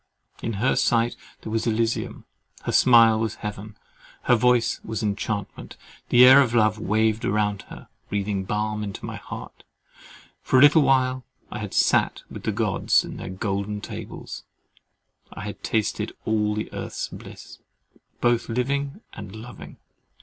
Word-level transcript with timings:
In 0.41 0.53
her 0.53 0.75
sight 0.75 1.15
there 1.43 1.51
was 1.51 1.67
Elysium; 1.67 2.25
her 2.63 2.71
smile 2.71 3.19
was 3.19 3.35
heaven; 3.45 3.77
her 4.23 4.35
voice 4.35 4.79
was 4.83 5.03
enchantment; 5.03 5.77
the 6.09 6.25
air 6.25 6.41
of 6.41 6.55
love 6.55 6.79
waved 6.79 7.23
round 7.23 7.61
her, 7.69 7.87
breathing 8.09 8.43
balm 8.43 8.83
into 8.83 9.05
my 9.05 9.17
heart: 9.17 9.63
for 10.41 10.57
a 10.57 10.61
little 10.63 10.81
while 10.81 11.23
I 11.51 11.59
had 11.59 11.75
sat 11.75 12.23
with 12.31 12.41
the 12.45 12.51
Gods 12.51 13.05
at 13.05 13.15
their 13.17 13.29
golden 13.29 13.79
tables, 13.79 14.43
I 15.31 15.41
had 15.41 15.61
tasted 15.61 16.09
of 16.09 16.17
all 16.25 16.57
earth's 16.73 17.07
bliss, 17.09 17.59
"both 18.21 18.49
living 18.49 19.01
and 19.13 19.35
loving!" 19.35 19.77